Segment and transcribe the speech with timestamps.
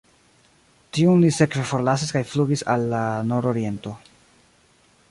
[0.97, 3.05] Tiun li sekve forlasis kaj flugis al la
[3.35, 3.95] nororiento.